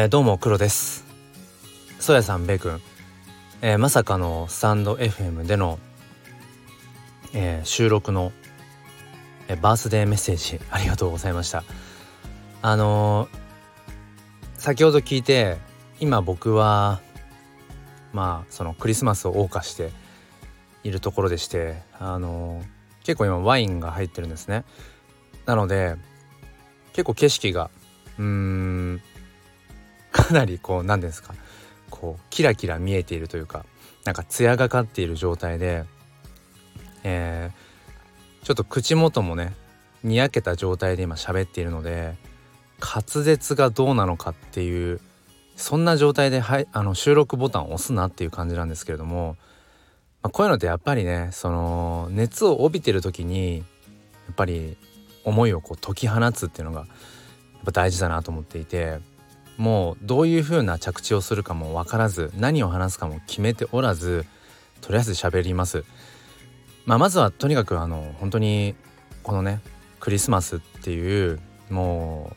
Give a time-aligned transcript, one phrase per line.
[0.00, 1.04] えー、どうも黒です。
[1.98, 2.80] そやさんべくん、
[3.62, 5.80] え、まさかのスタンド FM での、
[7.34, 8.30] えー、収録の、
[9.48, 11.64] えバースデーメッセージありがとうございました。
[12.62, 13.28] あの
[14.54, 15.56] 先ほど聞いて
[15.98, 17.00] 今僕は
[18.12, 19.90] まあそのクリスマスを謳歌して
[20.84, 22.62] いるところでしてあの
[23.02, 24.64] 結構今ワインが入ってるんですね。
[25.44, 25.96] なので
[26.92, 27.68] 結構景色が
[28.16, 29.02] うーん
[30.12, 31.34] かなりこう何ですか
[31.90, 33.64] こうキラキラ見えているというか
[34.04, 35.84] なんか艶がかっている状態で、
[37.04, 39.54] えー、ちょっと口元もね
[40.02, 42.16] にやけた状態で今喋っているので
[42.80, 45.00] 滑舌がどうなのかっていう
[45.56, 49.36] そんな状態で、はい、あの収録ボタンを押すなっていう感じなんですけれども、
[50.22, 53.64] まあ、こういうのってやっぱりねその熱を帯びてる時にや
[54.32, 54.76] っぱり
[55.24, 56.88] 思いをこう解き放つっていうのがやっ
[57.64, 59.00] ぱ大事だなと思っていて
[59.58, 64.24] もうどういう風な着地をするかも分からず何を話すかも決めておらず
[64.80, 65.84] とりあえず喋ります。
[66.86, 68.74] まあ、まずはとにかくあの本当に
[69.22, 69.60] このね
[70.00, 72.36] クリスマスっていうもう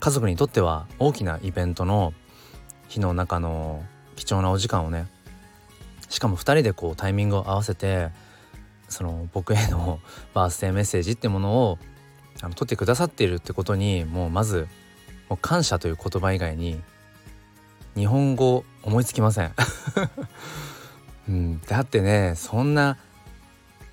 [0.00, 2.14] 家族にとっては大きなイベントの
[2.88, 5.08] 日の中の貴重なお時間をね
[6.08, 8.10] しかも2人でこうタイミングを合わせて
[8.88, 10.00] その僕への
[10.32, 11.78] バースデーメッセージってものを
[12.40, 14.68] あの取ってくださっているってことにもうまず
[15.28, 16.80] もう感謝という言葉以外に
[17.94, 19.52] 日本語思いつきません。
[21.28, 22.98] うん、だってねそんな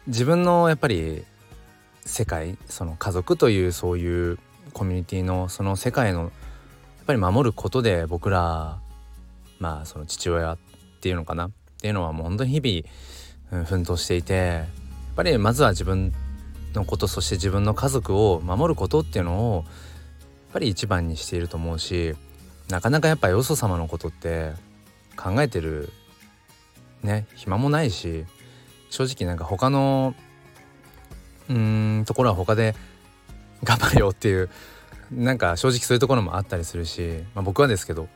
[0.08, 1.26] 自分のやっぱり
[2.06, 4.38] 世界その家族というそういう
[4.74, 6.32] コミュニティのその世界のやっ
[7.08, 8.80] ぱり守ることで僕ら
[9.60, 10.58] まあその父親っ
[11.02, 11.48] ていうのかな？
[11.48, 11.52] っ
[11.84, 14.66] ていうのはもう本当に日々、奮闘していてやっ
[15.18, 16.14] ぱりまずは自分
[16.74, 19.66] のことそして自分の家族を守ることっていうのを
[20.54, 22.16] ぱり一番にしていると思うし
[22.70, 24.52] なかなかやっぱよそ様のことって
[25.18, 25.90] 考えてる
[27.02, 28.26] ね暇もないし
[28.90, 30.16] 正直なんか他の
[31.50, 32.76] うんところは他で
[33.64, 34.50] 頑張れよっていう
[35.12, 38.08] なんか正直そういうところもあったりするし、まあ、僕はですけど、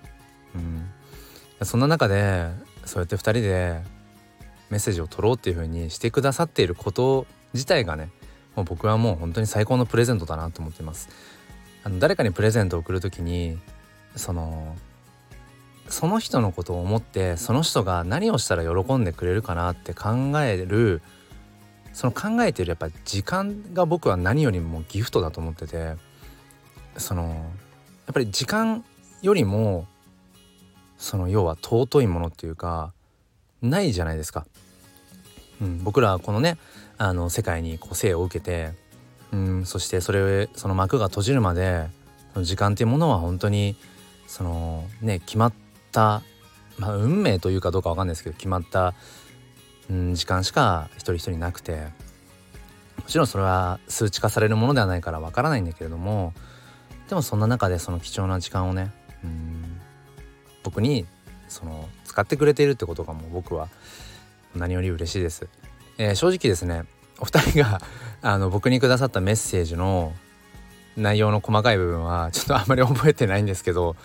[0.55, 2.47] うん、そんな中で
[2.85, 3.81] そうやって2人で
[4.69, 8.09] メッセージを取ろうっていう風にしてくださっていること自体がね
[8.55, 11.09] もう僕はもう本当に最高のプレゼントだなと思っています。
[11.87, 13.57] あの誰かにプレゼントを送る時に
[14.17, 14.75] その
[15.87, 21.01] その人のことを思ってその人が何をしたら喜んでくれるかなって考える
[21.93, 25.93] その考えてるやっぱ時間が僕は何よりもギフトだと思ってて
[26.97, 27.31] そのや
[28.11, 28.83] っぱり時間
[29.21, 29.87] よりも
[30.97, 32.91] その要は尊いものっていうか
[33.61, 34.45] ないじゃないですか。
[35.61, 36.57] うん、僕らこのね
[36.97, 38.73] あの世界にこう生を受けて
[39.37, 41.87] うんそしてそれその幕が閉じるまで
[42.33, 43.75] その時間っていうものは本当に
[44.25, 45.53] そのね決まっ
[45.91, 46.23] た、
[46.79, 48.95] まあ、運命というかどうかわかんないですけど決まった、
[49.91, 51.87] うん、時間しか一人一人なくて
[52.97, 56.33] もちろんそれは数値化されるものではないからわからないんだけれども
[57.07, 58.91] でもそんな中でその貴重な時間をね
[59.23, 59.79] うん
[60.63, 61.05] 僕に
[61.47, 63.69] その使ってくれているってことがもう僕は
[64.55, 65.47] 何より嬉しいです。
[65.99, 66.83] えー、正直ですね
[67.19, 67.81] お二人が
[68.21, 70.13] あの僕にくださったメッセージの
[70.95, 73.95] 内容の細かい部分はちょっとあんまり覚えてないんですけど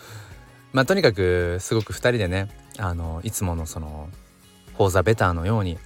[0.73, 4.09] まあとにかくすごく2人でねあのいつものその
[4.77, 5.79] 「フォーザベター」のように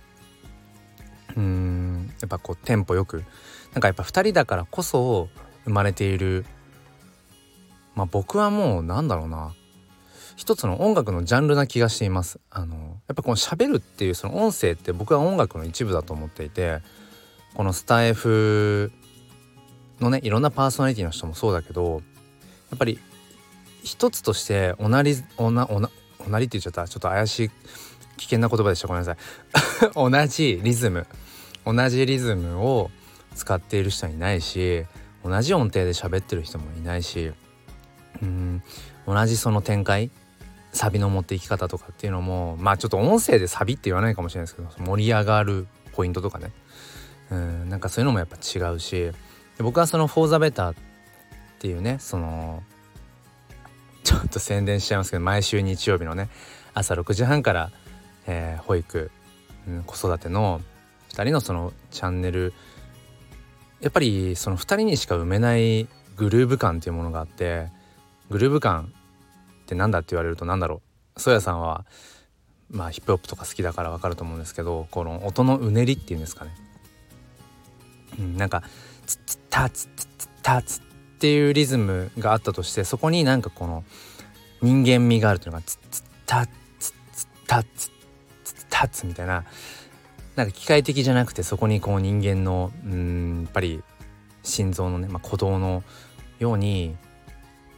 [1.36, 3.24] うんやっぱこうテンポよく
[3.72, 5.28] なんかやっぱ2人だからこそ
[5.64, 6.44] 生まれている
[7.94, 9.54] まあ僕はもうなんだろうな
[10.36, 12.38] 一つの音楽のジャンルな気がしています。
[12.50, 12.76] あの
[13.08, 16.82] やっぱこの喋るっていうその音声って僕は音楽の一部だと思っていて
[17.56, 18.92] このスタイフ
[20.00, 22.02] のねいろんなパーソナリティの人もそうだけど
[22.70, 22.98] やっぱり
[23.82, 26.88] 一つとしておなりおなおなおなりって言っちゃった。
[26.88, 27.50] ちょっと怪しい
[28.18, 28.88] 危険な言葉でした。
[28.88, 29.16] ごめんなさい。
[29.94, 31.06] 同じリズム。
[31.64, 32.90] 同じリズムを
[33.34, 34.84] 使っている人はいないし
[35.24, 37.32] 同じ音程で喋ってる人もいないし
[38.22, 38.62] うん
[39.06, 40.10] 同じその展開
[40.72, 46.52] サビの持っていき方とかっていうのもまあちょっと音声でサビって言わないかもしれないですけど盛り上がるポイントとかね。
[47.30, 49.10] うんなんかそういうのもやっぱ違うし
[49.58, 50.76] 僕はその「フォーザベターっ
[51.58, 52.62] ていうねその
[54.04, 56.28] ちょっと宣伝しちゃいますけど毎週日曜日のね
[56.74, 57.70] 朝6時半から、
[58.26, 59.10] えー、保育、
[59.66, 60.60] うん、子育ての
[61.10, 62.52] 2人のそのチャンネル
[63.80, 67.68] やっぱりその2人にしか埋めないグルーヴ感っていうものがあって
[68.30, 68.92] グルーヴ感
[69.62, 70.82] って何だって言われると何だろ
[71.16, 71.20] う。
[71.20, 71.84] ソヤさんは
[72.70, 76.50] まあヒップホップとか好きだから分かると思うんですけどこの音のうねりっていうんですかね。
[78.18, 78.62] うん、なんか
[79.06, 80.80] 「ツッタツッツッタツ」
[81.16, 83.84] っていうリズムがあったとしてそこになんかこの
[84.62, 87.90] 人間味があるというのがツッツッタツッツッタツッ
[88.44, 89.44] ツッタツみたいな
[90.34, 93.82] なんか機械的じゃなくてそこにこう人間のうんやっぱり
[94.42, 95.82] 心臓のね、まあ、鼓動の
[96.38, 96.96] ように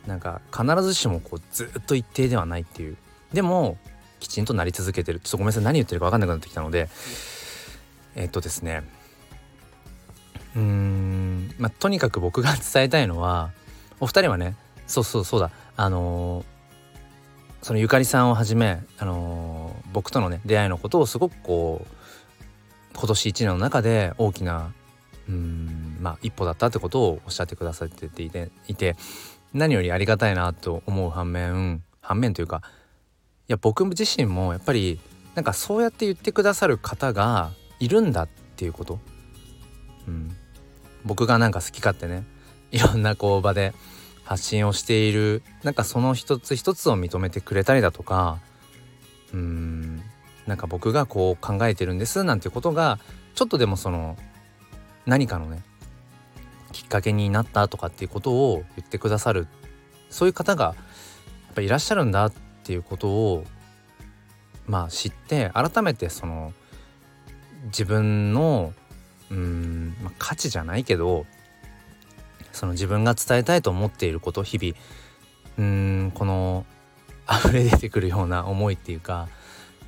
[0.06, 2.96] なんか必ずしもこうずっと一定ではないっていう。
[3.32, 3.76] でも
[4.20, 5.20] きちんとなり続けてる。
[5.20, 6.88] ちょっとごめんなさい何言ってるか分かんなくなってきたので
[8.16, 8.82] えっとですね
[10.54, 11.54] うーん。
[11.58, 13.50] まあとにかく僕が 伝えたいのは
[14.00, 14.54] お二人はね
[14.86, 15.50] そうそうそうだ。
[15.76, 24.72] あのー、そのゆかりさんをはじめ、あのー、僕とのね出会いのことをすごくこう今年1年の中で大きな
[25.28, 28.96] うんまあ一歩だったってことをおっしゃってくださっていていて
[29.52, 32.62] 何よりありがたいなと思う反面反面というか
[33.48, 35.00] いや僕自身もやっぱり
[35.38, 38.98] なんかそうやって言ってくださる方がいるんだっていうこと、
[40.08, 40.36] うん、
[41.04, 42.24] 僕がなんか好き勝手ね
[42.70, 43.72] いろんなこう場で
[44.24, 48.38] 発信をしているなんかその一つ一つを認めてくれたりだとか
[49.32, 50.02] うん。
[50.48, 52.98] なんか僕がこう考えてるんですなんてことが
[53.34, 54.16] ちょっとでもその
[55.04, 55.62] 何かのね
[56.72, 59.46] きっかけになったとかっていうことを言ってくださる
[60.08, 60.72] そういう方がや
[61.52, 62.32] っぱいらっしゃるんだっ
[62.64, 63.44] ていうことを
[64.66, 66.54] まあ知って改めてその
[67.66, 68.72] 自分の
[69.30, 71.26] うん、まあ、価値じゃないけど
[72.52, 74.74] その自分が伝えたいと思っていること日々
[75.58, 76.64] うんこの
[77.30, 79.28] 溢れ出てくるような思いっていうか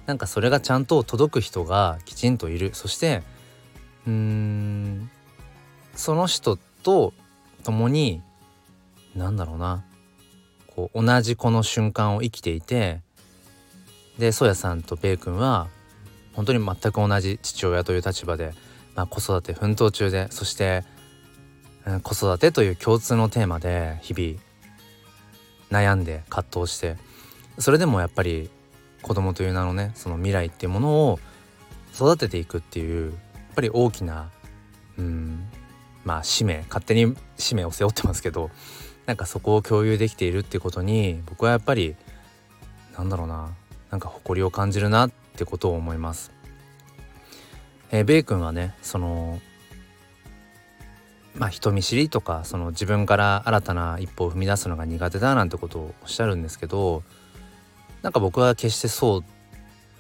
[0.07, 2.71] なんかそれがちゃんと届く人がきちんといる。
[2.75, 3.23] そして
[4.07, 5.11] うーん
[5.95, 7.13] その人と
[7.63, 8.23] 共に
[9.15, 9.85] 何だろうな
[10.67, 13.01] こう同じこの瞬間を生きていて
[14.19, 15.69] でソヤさんとベイ君は
[16.35, 18.55] 本当に全く同じ父親という立場で、
[18.95, 20.85] まあ、子育て奮闘中でそして、
[21.87, 24.41] うん、子育てという共通のテーマで日々
[25.71, 26.97] 悩んで葛藤して
[27.59, 28.51] それでもやっぱり
[29.03, 31.21] 子供という名のねその未来っていうものを
[31.95, 33.17] 育てていくっていうや
[33.53, 34.31] っぱり大きな
[34.99, 35.49] うん
[36.05, 38.51] まあ使命勝手に使命を背負ってますけど
[39.07, 41.97] なんかそこを共有できているっていうことに僕はやっぱり
[42.97, 43.51] なんだろうな
[43.91, 46.40] なんか誇りを感じるなってことを思います。
[47.91, 49.41] えー、ベイ君はねその
[51.35, 57.03] まあ人見知りとかその自分から新たな一歩を踏み出すのが苦手だなんてことをおっしゃるんですけど
[58.03, 59.25] なんか僕は決してそう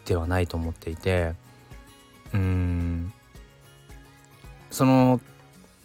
[0.06, 1.34] ではないと思っていて
[2.32, 3.12] うん
[4.70, 5.20] その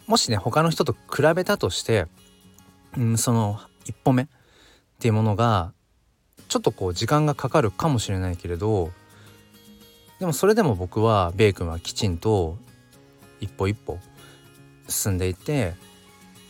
[0.06, 2.06] もしね他の人と比べたとして
[2.96, 4.26] うんその一歩目っ
[4.98, 5.72] ていうものが
[6.48, 8.90] ちょっとこう時間がかかるかもしれないけれど
[10.18, 12.56] でもそれでも僕はベイ君はきちんと
[13.40, 13.98] 一歩一歩
[14.88, 15.74] 進んでいて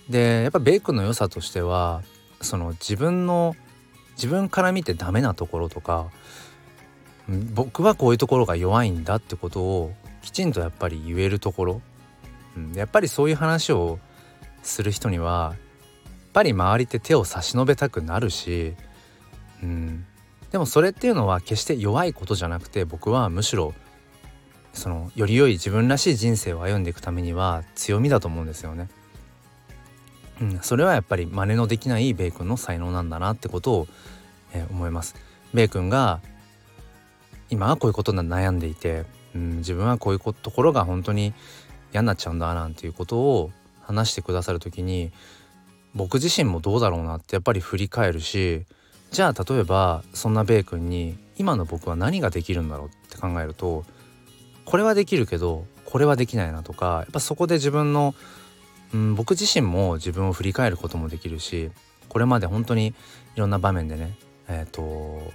[0.08, 2.02] でやっぱベイ君の良さとしては
[2.40, 3.56] その自分の
[4.14, 6.10] 自分から見てダメなところとか
[7.54, 9.92] 僕はこういうところが弱いんだってことを
[10.22, 11.82] きちんとやっぱり言えるところ、
[12.56, 13.98] うん、やっぱりそういう話を
[14.62, 15.54] する人には
[16.04, 18.74] やっぱり周りって手を差し伸べたくなるし、
[19.62, 20.06] うん、
[20.52, 23.74] でもそれっていうのは決して弱いことじゃなくて僕はむしろ
[24.72, 28.88] そのより良い自分らしい人生を歩んでいくためには強みだと思うんですよね。
[30.40, 33.88] うん、それはやっぱり真似のできないベイ君の才能なんだなってことを、
[34.52, 35.14] えー、思います。
[35.54, 36.20] ベイ君が
[37.48, 41.32] 今はこういうことに悩んでいて、うん、自分はこういうところが本当に
[41.92, 43.50] 嫌になっちゃうんだなんていうことを
[43.80, 45.10] 話してくださる時に
[45.94, 48.66] 僕自身もどうだろうなってやっぱり振り返るし
[49.10, 53.84] じゃあ例えばそんなベイ君に今の僕は何ができるんだろうって考えると
[54.64, 58.14] これはできるけどこれはできないなとかやっぱそこで自分の
[58.94, 61.70] うん、僕自身も自分を振り返ることもできるし
[62.08, 62.94] これまで本当にい
[63.38, 64.16] ろんな場面でね
[64.48, 65.32] えっ、ー、と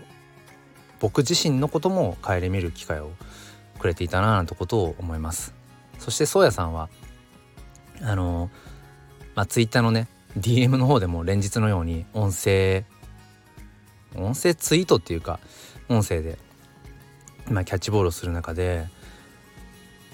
[1.00, 3.12] 僕自身のことも顧みる機会を
[3.80, 5.54] くれていたななんてことを思います。
[5.98, 6.90] そして宗谷さんは
[8.02, 8.50] あの
[9.36, 12.86] まあツイッターのね DM の方でも連日のように音声
[14.16, 15.40] 音声ツイートっていうか
[15.90, 16.38] 音声で
[17.48, 18.88] 今キャッチボールをする中で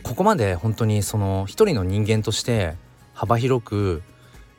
[0.03, 2.75] ここまで本当にその一人の人間として
[3.13, 4.01] 幅広く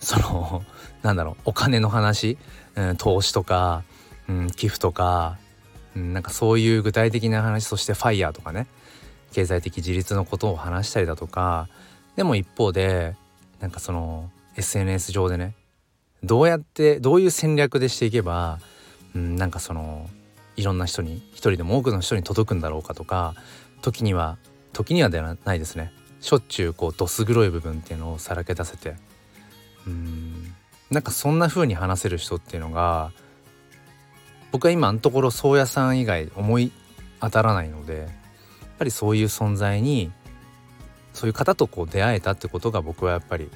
[0.01, 0.65] その
[1.03, 2.39] なんだろうお金の話、
[2.75, 3.85] うん、投資とか、
[4.29, 5.39] うん、寄付とか、
[5.97, 8.67] うん、なんかそういう具体的な話そしてファイヤーとかね
[9.33, 11.69] 経済的自立のことを話したりだとか
[12.17, 13.15] でも一方で
[13.61, 15.55] なんかその SNS 上でね
[16.23, 18.59] どうやってどういう戦略でしていけば、
[19.15, 20.09] うん、なんかその
[20.57, 23.35] いろんな人に一人でも多くの人に届くんだろうかとか
[23.83, 24.39] 時には
[24.73, 25.93] 時にはではないですね。
[26.21, 28.97] しょっちゅうこうどす黒い部分っていうのをさらけ出せて。
[29.87, 30.55] うん。
[30.91, 33.13] なんかそんな風に話せる人っていうのが
[34.53, 36.73] 僕は今のところ宗谷さん以外思い
[37.21, 38.09] 当たらないのでやっ
[38.79, 40.11] ぱりそういう存在に
[41.13, 43.51] そういう方とこう出会えたってことが僕はやっぱり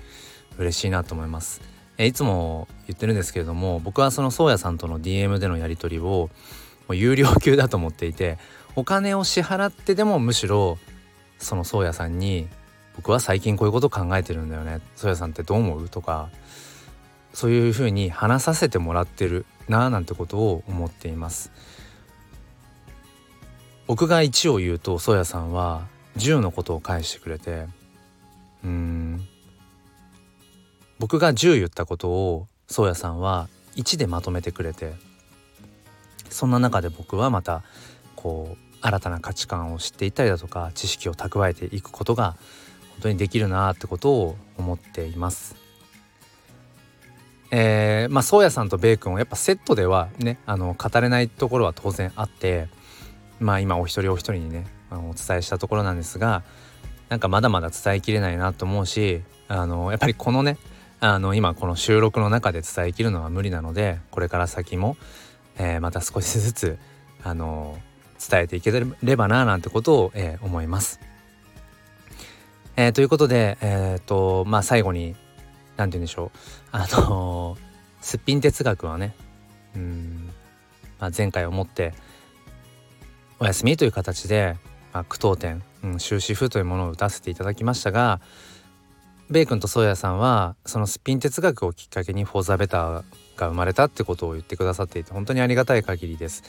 [0.58, 1.62] 嬉しいなと思います。
[1.98, 6.30] えいつも言ってるんですけれども僕はその宗谷さんとの DM でのやり取りをも
[6.90, 8.38] う有料級だと思っていて
[8.74, 10.78] お金を支払ってでもむしろ
[11.38, 12.48] その宗谷さんに
[12.96, 14.80] 僕は最近こういうこと考えてるんだよね。
[14.96, 16.28] 宗谷さんってどう思うとか
[17.32, 21.50] そういうふうに話させてもらってるなあなんてことを思っています。
[23.86, 27.66] 僕が1を言うと宗谷さんは10のことを返してくれて
[28.64, 29.26] うん
[31.02, 34.94] 僕が10言ったことを宗谷さんは1でまとめてくれて
[36.30, 37.64] そんな中で僕はまた
[38.14, 42.36] こう新たな価値観を知っていったりだとか知識を蓄えていくことが
[42.90, 45.56] 本当にできるなってことを思っています。
[47.50, 52.68] えー、まあ宗谷さんとベイ君はやっぱセットではねあの語れないところは当然あって
[53.40, 56.44] まあ今お一人お一人にねあのお伝えしたところなんですが
[57.08, 60.58] なんかまだまだ伝えきれないなと思うしあのやっぱりこのね
[61.04, 64.96] あの今この収録の中で伝えきるのは無理なのでこれから先も、
[65.58, 66.78] えー、また少しずつ
[67.24, 67.76] あの
[68.30, 71.00] 伝えていければななんてことを、えー、思います。
[72.76, 75.16] えー、ということで、えーとまあ、最後に
[75.76, 76.38] 何て言うんでしょう
[76.70, 77.58] あの
[78.00, 79.16] すっぴん哲学はね
[79.74, 80.30] うん、
[81.00, 81.94] まあ、前回をもって
[83.40, 84.56] お休みという形で、
[84.92, 88.20] まあ、句読点、うん、終止符というものを打たせていただきましたが
[89.32, 93.04] ベイ君とソーヤさんはそのすっぴん哲学をきっかけに「フォーザベター
[93.36, 96.44] が生まれたってことを言ってくださっていて本当にありがたい限りです。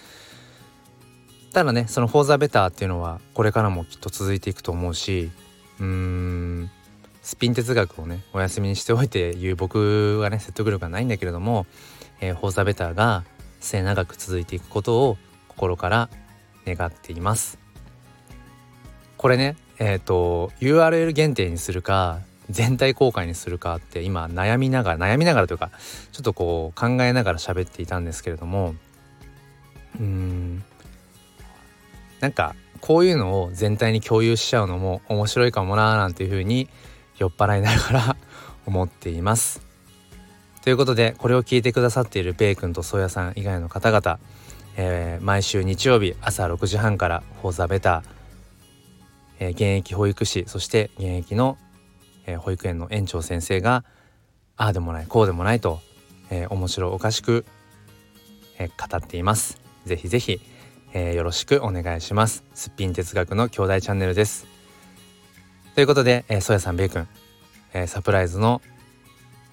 [1.54, 5.32] ただねその「フォーザベターっていうのはこれからもきっと続いていくと思うし
[5.80, 6.72] うーん
[7.22, 11.66] スピン哲学をねお休みにしておいて言う僕はね説得力がないんだけれども
[12.22, 13.24] 「えー、フォーザベターが
[13.60, 16.10] 末永く続いていくことを心から
[16.66, 17.60] 願っています。
[19.18, 22.20] これねえっ、ー、と URL 限定にするか
[22.50, 25.72] 全体公開にするかって今悩みながら悩みながらというか
[26.12, 28.76] ちょっとこう考えながら喋っていたんですけれども
[30.00, 30.64] うん
[32.20, 36.68] なんかこういうのを全体に共有しちゃうのも面白いかもなーなんていうふうに
[37.18, 38.18] 酔っ払いながら
[38.66, 39.62] 思っています。
[40.64, 44.20] ということでこれを聞いてくださっているベイ君とソヤさん以外の方々、
[44.78, 48.04] えー、毎週日曜日朝6時半から「フォーザベター」
[49.40, 51.58] えー、現役保育士そして現役の、
[52.26, 53.84] えー、保育園の園長先生が
[54.58, 55.80] ああでもないこうでもないと、
[56.30, 57.46] えー、面白おかしく、
[58.60, 59.60] え語っています。
[59.86, 60.40] ぜひぜひ、
[60.94, 62.44] えよろしくお願いします。
[62.54, 64.54] すっぴん哲学の兄弟チャンネルです。
[65.76, 67.08] ということで、えー、ソヤさんベイ君、
[67.74, 68.62] えー、サプライズの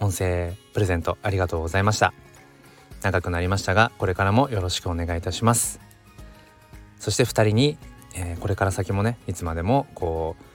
[0.00, 2.12] 音声プレゼントありがとうございました
[3.03, 5.81] 長くなりましたがこれからもよろしくお願いいたします
[6.99, 7.79] そして2人に、
[8.15, 10.50] えー、これから先もねいつまでもこう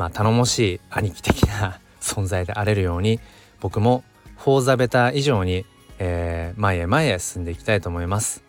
[0.00, 3.20] まあ頼もしい兄貴的な 存在であれるように
[3.60, 4.02] 僕も
[4.38, 5.66] フォーザベター以上に、
[5.98, 8.42] えー、前へ前へ進んでいきたいと思います。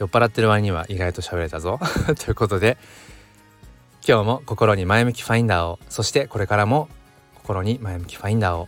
[0.00, 1.78] 酔っ払ってる割には意外と喋れたぞ。
[2.18, 2.76] ということで
[4.04, 6.88] 今日も心に前向きファインダーをそしてこれからも
[7.36, 8.66] 心に前向きファインダーを。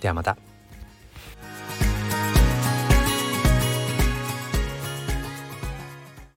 [0.00, 0.49] ではまた。